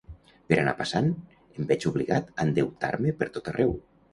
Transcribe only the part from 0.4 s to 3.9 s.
Per anar passant, em veig obligat a endeutar-me pertot arreu;